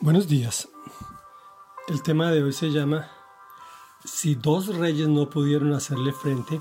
Buenos 0.00 0.28
días. 0.28 0.68
El 1.88 2.04
tema 2.04 2.30
de 2.30 2.44
hoy 2.44 2.52
se 2.52 2.70
llama 2.70 3.10
Si 4.04 4.36
dos 4.36 4.76
reyes 4.76 5.08
no 5.08 5.28
pudieron 5.28 5.72
hacerle 5.72 6.12
frente 6.12 6.60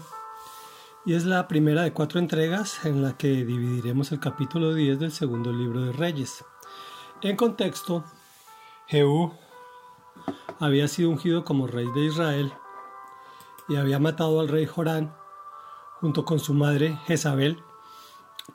y 1.06 1.14
es 1.14 1.24
la 1.24 1.48
primera 1.48 1.84
de 1.84 1.94
cuatro 1.94 2.20
entregas 2.20 2.84
en 2.84 3.04
la 3.04 3.16
que 3.16 3.28
dividiremos 3.28 4.12
el 4.12 4.20
capítulo 4.20 4.74
10 4.74 4.98
del 4.98 5.12
segundo 5.12 5.54
libro 5.54 5.82
de 5.82 5.92
Reyes. 5.92 6.44
En 7.22 7.36
contexto, 7.36 8.04
Jehú 8.88 9.32
había 10.60 10.88
sido 10.88 11.12
ungido 11.12 11.46
como 11.46 11.68
rey 11.68 11.86
de 11.94 12.06
Israel 12.06 12.52
y 13.70 13.76
había 13.76 14.00
matado 14.00 14.40
al 14.40 14.48
rey 14.48 14.66
Jorán 14.66 15.16
junto 16.02 16.26
con 16.26 16.40
su 16.40 16.56
madre 16.56 16.98
Jezabel, 17.06 17.62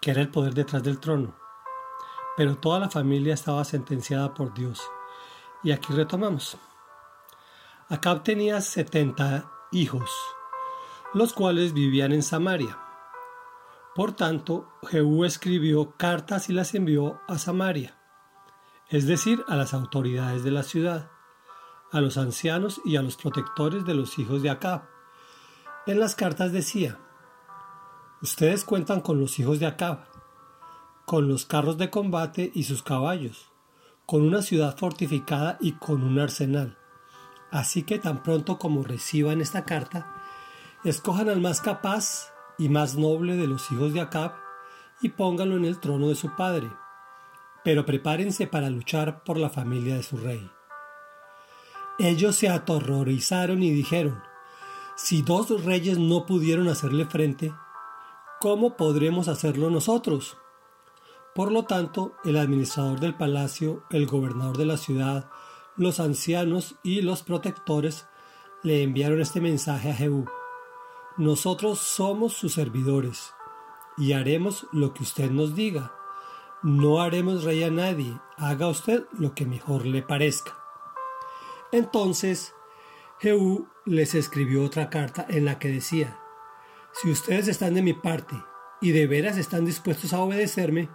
que 0.01 0.11
era 0.11 0.23
el 0.23 0.31
poder 0.31 0.55
detrás 0.55 0.83
del 0.83 0.99
trono 0.99 1.41
pero 2.43 2.57
toda 2.57 2.81
la 2.81 2.91
familia 2.91 3.35
estaba 3.35 3.65
sentenciada 3.65 4.35
por 4.35 4.53
Dios. 4.53 4.83
Y 5.63 5.71
aquí 5.71 5.93
retomamos. 5.93 6.57
Acab 7.89 8.25
tenía 8.25 8.61
setenta 8.61 9.49
hijos, 9.71 10.11
los 11.15 11.35
cuales 11.35 11.73
vivían 11.73 12.11
en 12.11 12.25
Samaria. 12.25 12.77
Por 13.95 14.17
tanto, 14.17 14.73
Jehú 14.91 15.25
escribió 15.25 15.97
cartas 15.97 16.49
y 16.49 16.53
las 16.53 16.75
envió 16.75 17.21
a 17.29 17.39
Samaria, 17.39 17.97
es 18.89 19.07
decir, 19.07 19.45
a 19.47 19.55
las 19.55 19.73
autoridades 19.73 20.43
de 20.43 20.51
la 20.51 20.65
ciudad, 20.65 21.13
a 21.93 22.01
los 22.01 22.17
ancianos 22.17 22.81
y 22.85 22.97
a 22.97 23.03
los 23.03 23.17
protectores 23.17 23.85
de 23.85 23.95
los 23.95 24.19
hijos 24.19 24.43
de 24.43 24.51
Acab. 24.51 24.83
En 25.87 26.01
las 26.01 26.17
cartas 26.17 26.51
decía, 26.51 26.99
Ustedes 28.21 28.65
cuentan 28.65 29.01
con 29.01 29.21
los 29.21 29.39
hijos 29.39 29.61
de 29.61 29.67
Acab, 29.67 30.12
con 31.13 31.29
los 31.29 31.45
carros 31.45 31.77
de 31.77 31.91
combate 31.91 32.51
y 32.55 32.63
sus 32.63 32.83
caballos, 32.83 33.53
con 34.07 34.23
una 34.23 34.41
ciudad 34.41 34.79
fortificada 34.79 35.59
y 35.61 35.73
con 35.73 36.03
un 36.03 36.19
arsenal. 36.19 36.79
Así 37.51 37.83
que 37.83 37.99
tan 37.99 38.23
pronto 38.23 38.59
como 38.59 38.83
reciban 38.83 39.43
esta 39.43 39.67
carta, 39.67 40.11
escojan 40.85 41.29
al 41.29 41.43
más 41.43 41.61
capaz 41.61 42.33
y 42.57 42.71
más 42.71 42.97
noble 42.97 43.37
de 43.37 43.47
los 43.47 43.71
hijos 43.71 43.93
de 43.93 44.01
Acab 44.01 44.33
y 45.03 45.11
pónganlo 45.11 45.59
en 45.59 45.67
el 45.67 45.81
trono 45.81 46.09
de 46.09 46.15
su 46.15 46.35
padre. 46.35 46.73
Pero 47.63 47.85
prepárense 47.85 48.47
para 48.47 48.71
luchar 48.71 49.23
por 49.23 49.37
la 49.37 49.51
familia 49.51 49.97
de 49.97 50.03
su 50.05 50.17
rey. 50.17 50.51
Ellos 51.99 52.37
se 52.37 52.49
aterrorizaron 52.49 53.63
y 53.63 53.71
dijeron, 53.71 54.23
si 54.97 55.21
dos 55.21 55.63
reyes 55.63 55.99
no 55.99 56.25
pudieron 56.25 56.69
hacerle 56.69 57.05
frente, 57.05 57.53
¿cómo 58.41 58.79
podremos 58.79 59.29
hacerlo 59.29 59.69
nosotros? 59.69 60.39
Por 61.35 61.51
lo 61.51 61.65
tanto, 61.65 62.15
el 62.25 62.37
administrador 62.37 63.01
del 63.01 63.15
palacio, 63.15 63.85
el 63.91 64.07
gobernador 64.07 64.59
de 64.59 64.67
la 64.67 64.77
ciudad, 64.77 65.31
los 65.77 65.99
ancianos 65.99 66.77
y 66.83 67.01
los 67.01 67.23
protectores 67.23 68.07
le 68.63 68.83
enviaron 68.83 69.21
este 69.21 69.41
mensaje 69.41 69.91
a 69.91 69.95
Jehú. 69.95 70.27
Nosotros 71.17 71.79
somos 71.79 72.35
sus 72.35 72.53
servidores 72.53 73.33
y 73.97 74.13
haremos 74.13 74.67
lo 74.73 74.93
que 74.93 75.03
usted 75.03 75.31
nos 75.31 75.55
diga. 75.55 75.95
No 76.63 77.01
haremos 77.01 77.45
rey 77.45 77.65
a 77.65 77.71
nadie, 77.71 78.21
haga 78.37 78.69
usted 78.69 79.07
lo 79.13 79.35
que 79.35 79.47
mejor 79.47 79.87
le 79.87 80.03
parezca. 80.03 80.57
Entonces, 81.73 82.55
Jehú 83.21 83.69
les 83.87 84.15
escribió 84.15 84.63
otra 84.65 84.91
carta 84.91 85.25
en 85.29 85.47
la 85.47 85.59
que 85.59 85.69
decía, 85.69 86.19
Si 86.93 87.11
ustedes 87.11 87.49
están 87.49 87.73
de 87.73 87.83
mi 87.83 87.95
parte 87.95 88.37
y 88.83 88.91
de 88.91 89.07
veras 89.07 89.39
están 89.39 89.65
dispuestos 89.65 90.13
a 90.13 90.21
obedecerme, 90.21 90.91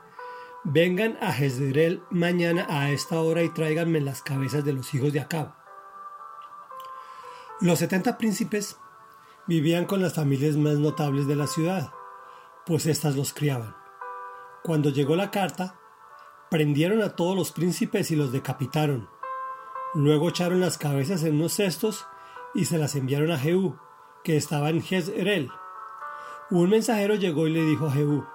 Vengan 0.69 1.17
a 1.21 1.31
Jezreel 1.31 2.03
mañana 2.09 2.65
a 2.67 2.89
esta 2.89 3.21
hora 3.21 3.41
y 3.41 3.47
tráiganme 3.47 4.01
las 4.01 4.21
cabezas 4.21 4.65
de 4.65 4.73
los 4.73 4.93
hijos 4.93 5.13
de 5.13 5.21
Acab. 5.21 5.53
Los 7.61 7.79
setenta 7.79 8.17
príncipes 8.17 8.77
vivían 9.47 9.86
con 9.86 10.02
las 10.02 10.15
familias 10.15 10.58
más 10.58 10.77
notables 10.77 11.25
de 11.25 11.37
la 11.37 11.47
ciudad, 11.47 11.93
pues 12.65 12.86
éstas 12.86 13.15
los 13.15 13.31
criaban. 13.31 13.77
Cuando 14.61 14.89
llegó 14.89 15.15
la 15.15 15.31
carta, 15.31 15.80
prendieron 16.52 17.02
a 17.02 17.15
todos 17.15 17.37
los 17.37 17.53
príncipes 17.53 18.11
y 18.11 18.17
los 18.17 18.33
decapitaron. 18.33 19.08
Luego 19.93 20.27
echaron 20.27 20.59
las 20.59 20.77
cabezas 20.77 21.23
en 21.23 21.36
unos 21.36 21.53
cestos 21.53 22.05
y 22.53 22.65
se 22.65 22.77
las 22.77 22.93
enviaron 22.95 23.31
a 23.31 23.39
Jehú, 23.39 23.80
que 24.21 24.36
estaba 24.36 24.69
en 24.69 24.81
Jezreel. 24.81 25.49
Un 26.52 26.69
mensajero 26.69 27.15
llegó 27.15 27.47
y 27.47 27.53
le 27.53 27.63
dijo 27.63 27.87
a 27.87 27.92
Jehú, 27.93 28.25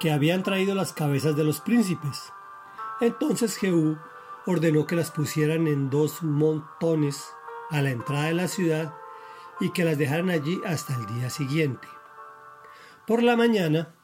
que 0.00 0.10
habían 0.10 0.42
traído 0.42 0.74
las 0.74 0.92
cabezas 0.92 1.36
de 1.36 1.44
los 1.44 1.60
príncipes. 1.60 2.32
Entonces 3.00 3.56
Jehú 3.56 3.98
ordenó 4.46 4.86
que 4.86 4.96
las 4.96 5.10
pusieran 5.10 5.68
en 5.68 5.90
dos 5.90 6.22
montones 6.22 7.22
a 7.70 7.82
la 7.82 7.90
entrada 7.90 8.26
de 8.26 8.34
la 8.34 8.48
ciudad 8.48 8.94
y 9.60 9.70
que 9.70 9.84
las 9.84 9.98
dejaran 9.98 10.30
allí 10.30 10.60
hasta 10.66 10.94
el 10.94 11.06
día 11.14 11.30
siguiente. 11.30 11.86
Por 13.06 13.22
la 13.22 13.36
mañana, 13.36 13.94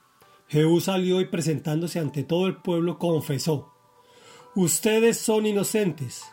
Jehú 0.49 0.81
salió 0.81 1.21
y 1.21 1.27
presentándose 1.27 1.99
ante 1.99 2.23
todo 2.23 2.47
el 2.47 2.57
pueblo 2.57 2.99
confesó, 2.99 3.73
Ustedes 4.55 5.19
son 5.19 5.45
inocentes. 5.45 6.25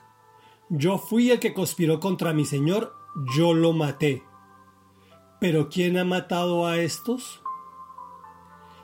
Yo 0.70 0.98
fui 0.98 1.30
el 1.30 1.40
que 1.40 1.54
conspiró 1.54 2.00
contra 2.00 2.34
mi 2.34 2.46
señor, 2.46 2.96
yo 3.36 3.54
lo 3.54 3.74
maté. 3.74 4.24
Pero 5.42 5.68
¿quién 5.70 5.98
ha 5.98 6.06
matado 6.06 6.66
a 6.66 6.78
estos? 6.78 7.43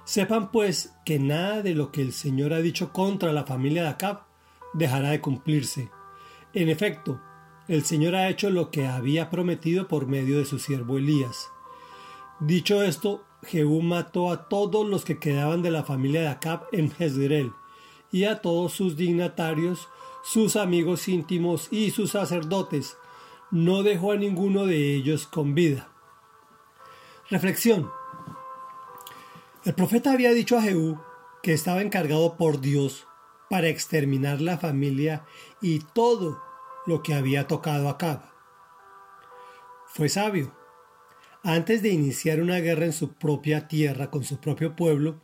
Sepan 0.09 0.49
pues 0.49 0.95
que 1.05 1.19
nada 1.19 1.61
de 1.61 1.75
lo 1.75 1.91
que 1.91 2.01
el 2.01 2.13
Señor 2.13 2.51
ha 2.53 2.61
dicho 2.61 2.91
contra 2.91 3.31
la 3.31 3.43
familia 3.43 3.83
de 3.83 3.89
Acab 3.89 4.21
dejará 4.73 5.11
de 5.11 5.21
cumplirse. 5.21 5.91
En 6.51 6.69
efecto, 6.69 7.21
el 7.67 7.85
Señor 7.85 8.15
ha 8.15 8.27
hecho 8.27 8.49
lo 8.49 8.71
que 8.71 8.87
había 8.87 9.29
prometido 9.29 9.87
por 9.87 10.07
medio 10.07 10.39
de 10.39 10.45
su 10.45 10.57
siervo 10.57 10.97
Elías. 10.97 11.51
Dicho 12.39 12.81
esto, 12.81 13.23
Jehú 13.43 13.83
mató 13.83 14.31
a 14.31 14.49
todos 14.49 14.89
los 14.89 15.05
que 15.05 15.19
quedaban 15.19 15.61
de 15.61 15.69
la 15.69 15.83
familia 15.83 16.21
de 16.21 16.29
Acab 16.29 16.63
en 16.71 16.89
Jezreel, 16.89 17.53
y 18.11 18.23
a 18.23 18.41
todos 18.41 18.73
sus 18.73 18.97
dignatarios, 18.97 19.89
sus 20.23 20.55
amigos 20.55 21.07
íntimos 21.07 21.67
y 21.69 21.91
sus 21.91 22.09
sacerdotes. 22.09 22.97
No 23.51 23.83
dejó 23.83 24.13
a 24.13 24.17
ninguno 24.17 24.65
de 24.65 24.95
ellos 24.95 25.27
con 25.27 25.53
vida. 25.53 25.87
Reflexión. 27.29 27.98
El 29.65 29.73
profeta 29.73 30.13
había 30.13 30.31
dicho 30.31 30.57
a 30.57 30.61
Jehú 30.61 30.97
que 31.43 31.51
estaba 31.51 31.81
encargado 31.81 32.37
por 32.37 32.61
Dios 32.61 33.07
para 33.49 33.67
exterminar 33.67 34.39
la 34.39 34.57
familia 34.57 35.25
y 35.61 35.79
todo 35.79 36.41
lo 36.85 37.03
que 37.03 37.13
había 37.13 37.45
tocado 37.45 37.89
a 37.89 37.91
Acab. 37.91 38.21
Fue 39.87 40.07
sabio. 40.07 40.55
Antes 41.43 41.81
de 41.81 41.89
iniciar 41.89 42.39
una 42.41 42.59
guerra 42.59 42.85
en 42.85 42.93
su 42.93 43.15
propia 43.15 43.67
tierra 43.67 44.09
con 44.09 44.23
su 44.23 44.39
propio 44.39 44.77
pueblo, 44.77 45.21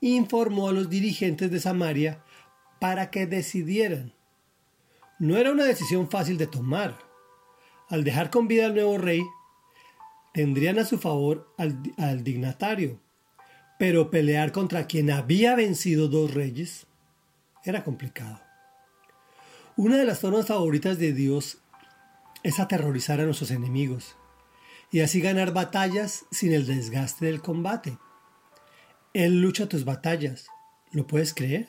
informó 0.00 0.68
a 0.68 0.72
los 0.72 0.88
dirigentes 0.88 1.50
de 1.50 1.60
Samaria 1.60 2.24
para 2.80 3.10
que 3.10 3.26
decidieran. 3.26 4.14
No 5.18 5.36
era 5.36 5.52
una 5.52 5.64
decisión 5.64 6.10
fácil 6.10 6.38
de 6.38 6.46
tomar. 6.46 6.98
Al 7.90 8.02
dejar 8.02 8.30
con 8.30 8.48
vida 8.48 8.64
al 8.64 8.74
nuevo 8.74 8.96
rey, 8.96 9.22
tendrían 10.32 10.78
a 10.78 10.86
su 10.86 10.98
favor 10.98 11.52
al, 11.58 11.82
al 11.98 12.24
dignatario, 12.24 13.03
pero 13.86 14.10
pelear 14.10 14.50
contra 14.50 14.86
quien 14.86 15.10
había 15.10 15.54
vencido 15.54 16.08
dos 16.08 16.32
reyes 16.32 16.86
era 17.64 17.84
complicado. 17.84 18.40
Una 19.76 19.98
de 19.98 20.06
las 20.06 20.20
formas 20.20 20.46
favoritas 20.46 20.98
de 20.98 21.12
Dios 21.12 21.58
es 22.42 22.60
aterrorizar 22.60 23.20
a 23.20 23.26
nuestros 23.26 23.50
enemigos 23.50 24.16
y 24.90 25.00
así 25.00 25.20
ganar 25.20 25.52
batallas 25.52 26.24
sin 26.30 26.54
el 26.54 26.64
desgaste 26.64 27.26
del 27.26 27.42
combate. 27.42 27.98
Él 29.12 29.42
lucha 29.42 29.68
tus 29.68 29.84
batallas. 29.84 30.46
¿Lo 30.90 31.06
puedes 31.06 31.34
creer? 31.34 31.68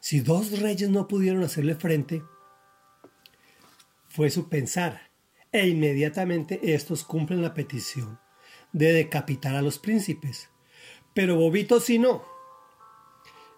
Si 0.00 0.20
dos 0.20 0.60
reyes 0.60 0.90
no 0.90 1.08
pudieron 1.08 1.44
hacerle 1.44 1.76
frente, 1.76 2.22
fue 4.06 4.28
su 4.28 4.50
pensar, 4.50 5.00
e 5.50 5.66
inmediatamente 5.66 6.74
estos 6.74 7.04
cumplen 7.04 7.40
la 7.40 7.54
petición 7.54 8.20
de 8.74 8.92
decapitar 8.92 9.54
a 9.54 9.62
los 9.62 9.78
príncipes 9.78 10.50
pero 11.14 11.36
Bobito 11.36 11.80
sí 11.80 11.98
no. 11.98 12.24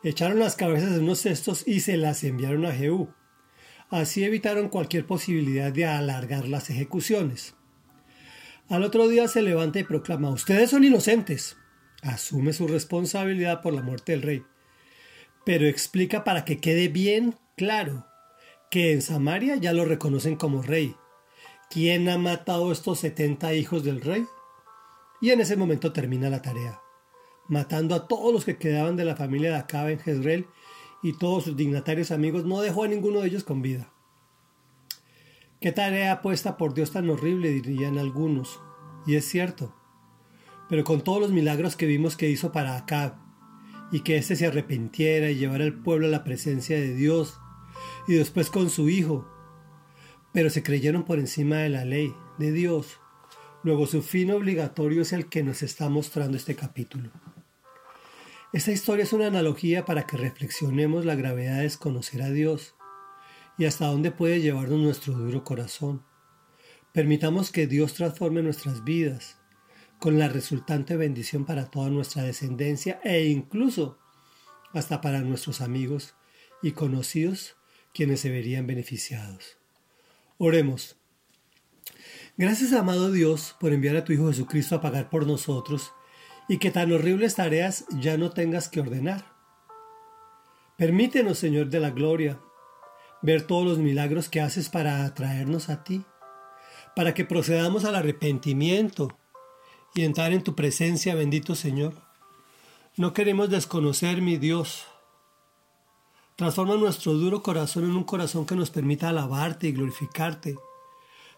Echaron 0.02 0.38
las 0.38 0.54
cabezas 0.54 0.92
en 0.92 1.04
unos 1.04 1.20
cestos 1.20 1.66
y 1.66 1.80
se 1.80 1.96
las 1.96 2.22
enviaron 2.22 2.66
a 2.66 2.72
Jehú. 2.72 3.08
Así 3.88 4.24
evitaron 4.24 4.68
cualquier 4.68 5.06
posibilidad 5.06 5.72
de 5.72 5.86
alargar 5.86 6.46
las 6.46 6.70
ejecuciones. 6.70 7.54
Al 8.68 8.82
otro 8.82 9.08
día 9.08 9.26
se 9.26 9.42
levanta 9.42 9.78
y 9.78 9.84
proclama, 9.84 10.30
ustedes 10.30 10.70
son 10.70 10.84
inocentes. 10.84 11.56
Asume 12.02 12.52
su 12.52 12.68
responsabilidad 12.68 13.62
por 13.62 13.72
la 13.72 13.82
muerte 13.82 14.12
del 14.12 14.22
rey. 14.22 14.44
Pero 15.44 15.66
explica 15.66 16.24
para 16.24 16.44
que 16.44 16.58
quede 16.58 16.88
bien 16.88 17.36
claro 17.56 18.06
que 18.70 18.92
en 18.92 19.02
Samaria 19.02 19.56
ya 19.56 19.72
lo 19.72 19.84
reconocen 19.84 20.36
como 20.36 20.62
rey. 20.62 20.94
¿Quién 21.70 22.08
ha 22.08 22.18
matado 22.18 22.70
estos 22.70 23.00
setenta 23.00 23.54
hijos 23.54 23.82
del 23.82 24.00
rey? 24.00 24.26
Y 25.20 25.30
en 25.30 25.40
ese 25.40 25.56
momento 25.56 25.92
termina 25.92 26.28
la 26.28 26.42
tarea 26.42 26.80
matando 27.48 27.94
a 27.94 28.08
todos 28.08 28.32
los 28.32 28.44
que 28.44 28.56
quedaban 28.56 28.96
de 28.96 29.04
la 29.04 29.16
familia 29.16 29.50
de 29.50 29.56
Acab 29.56 29.88
en 29.88 29.98
Jezreel 29.98 30.46
y 31.02 31.12
todos 31.12 31.44
sus 31.44 31.56
dignatarios 31.56 32.10
amigos, 32.10 32.44
no 32.44 32.60
dejó 32.60 32.84
a 32.84 32.88
ninguno 32.88 33.20
de 33.20 33.28
ellos 33.28 33.44
con 33.44 33.62
vida. 33.62 33.92
¿Qué 35.60 35.72
tarea 35.72 36.22
puesta 36.22 36.56
por 36.56 36.74
Dios 36.74 36.92
tan 36.92 37.08
horrible? 37.08 37.50
dirían 37.50 37.98
algunos. 37.98 38.60
Y 39.06 39.14
es 39.14 39.24
cierto. 39.24 39.74
Pero 40.68 40.84
con 40.84 41.02
todos 41.02 41.20
los 41.20 41.30
milagros 41.30 41.76
que 41.76 41.86
vimos 41.86 42.16
que 42.16 42.28
hizo 42.28 42.52
para 42.52 42.76
Acab, 42.76 43.14
y 43.92 44.00
que 44.00 44.16
éste 44.16 44.36
se 44.36 44.46
arrepintiera 44.46 45.30
y 45.30 45.36
llevara 45.36 45.64
al 45.64 45.74
pueblo 45.74 46.06
a 46.06 46.10
la 46.10 46.24
presencia 46.24 46.76
de 46.76 46.94
Dios, 46.94 47.38
y 48.08 48.14
después 48.14 48.50
con 48.50 48.70
su 48.70 48.88
hijo, 48.88 49.26
pero 50.32 50.50
se 50.50 50.62
creyeron 50.62 51.04
por 51.04 51.18
encima 51.18 51.58
de 51.58 51.68
la 51.68 51.84
ley 51.84 52.14
de 52.38 52.52
Dios. 52.52 52.98
Luego 53.62 53.86
su 53.86 54.02
fin 54.02 54.30
obligatorio 54.30 55.02
es 55.02 55.12
el 55.12 55.28
que 55.28 55.42
nos 55.42 55.62
está 55.62 55.88
mostrando 55.88 56.36
este 56.36 56.54
capítulo. 56.54 57.10
Esta 58.52 58.70
historia 58.70 59.02
es 59.02 59.12
una 59.12 59.26
analogía 59.26 59.84
para 59.84 60.06
que 60.06 60.16
reflexionemos 60.16 61.04
la 61.04 61.16
gravedad 61.16 61.56
de 61.56 61.62
desconocer 61.64 62.22
a 62.22 62.30
Dios 62.30 62.74
y 63.58 63.64
hasta 63.64 63.86
dónde 63.86 64.12
puede 64.12 64.40
llevarnos 64.40 64.78
nuestro 64.78 65.14
duro 65.14 65.42
corazón. 65.42 66.04
Permitamos 66.92 67.50
que 67.50 67.66
Dios 67.66 67.94
transforme 67.94 68.42
nuestras 68.42 68.84
vidas 68.84 69.38
con 69.98 70.18
la 70.18 70.28
resultante 70.28 70.96
bendición 70.96 71.44
para 71.44 71.70
toda 71.70 71.90
nuestra 71.90 72.22
descendencia 72.22 73.00
e 73.02 73.26
incluso 73.26 73.98
hasta 74.72 75.00
para 75.00 75.22
nuestros 75.22 75.60
amigos 75.60 76.14
y 76.62 76.72
conocidos 76.72 77.56
quienes 77.92 78.20
se 78.20 78.30
verían 78.30 78.66
beneficiados. 78.66 79.58
Oremos. 80.38 80.96
Gracias, 82.36 82.72
amado 82.72 83.10
Dios, 83.10 83.56
por 83.58 83.72
enviar 83.72 83.96
a 83.96 84.04
tu 84.04 84.12
Hijo 84.12 84.28
Jesucristo 84.28 84.76
a 84.76 84.80
pagar 84.80 85.10
por 85.10 85.26
nosotros 85.26 85.92
y 86.48 86.58
que 86.58 86.70
tan 86.70 86.92
horribles 86.92 87.34
tareas 87.34 87.84
ya 87.90 88.16
no 88.16 88.30
tengas 88.30 88.68
que 88.68 88.80
ordenar. 88.80 89.24
Permítenos, 90.76 91.38
Señor 91.38 91.68
de 91.68 91.80
la 91.80 91.90
Gloria, 91.90 92.38
ver 93.22 93.46
todos 93.46 93.64
los 93.64 93.78
milagros 93.78 94.28
que 94.28 94.40
haces 94.40 94.68
para 94.68 95.04
atraernos 95.04 95.68
a 95.68 95.82
ti, 95.82 96.04
para 96.94 97.14
que 97.14 97.24
procedamos 97.24 97.84
al 97.84 97.94
arrepentimiento 97.94 99.16
y 99.94 100.04
entrar 100.04 100.32
en 100.32 100.42
tu 100.42 100.54
presencia, 100.54 101.14
bendito 101.14 101.54
Señor. 101.54 101.94
No 102.96 103.12
queremos 103.12 103.50
desconocer, 103.50 104.20
mi 104.20 104.36
Dios. 104.36 104.86
Transforma 106.36 106.76
nuestro 106.76 107.14
duro 107.14 107.42
corazón 107.42 107.84
en 107.84 107.92
un 107.92 108.04
corazón 108.04 108.44
que 108.44 108.54
nos 108.54 108.70
permita 108.70 109.08
alabarte 109.08 109.68
y 109.68 109.72
glorificarte, 109.72 110.56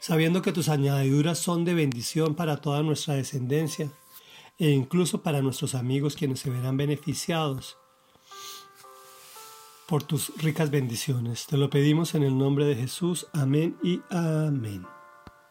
sabiendo 0.00 0.42
que 0.42 0.52
tus 0.52 0.68
añadiduras 0.68 1.38
son 1.38 1.64
de 1.64 1.74
bendición 1.74 2.34
para 2.34 2.56
toda 2.56 2.82
nuestra 2.82 3.14
descendencia 3.14 3.90
e 4.58 4.70
incluso 4.70 5.22
para 5.22 5.42
nuestros 5.42 5.74
amigos 5.74 6.16
quienes 6.16 6.40
se 6.40 6.50
verán 6.50 6.76
beneficiados 6.76 7.76
por 9.86 10.02
tus 10.02 10.32
ricas 10.36 10.70
bendiciones. 10.70 11.46
Te 11.46 11.56
lo 11.56 11.70
pedimos 11.70 12.14
en 12.14 12.22
el 12.22 12.36
nombre 12.36 12.66
de 12.66 12.74
Jesús. 12.74 13.26
Amén 13.32 13.76
y 13.82 14.00
amén. 14.10 14.97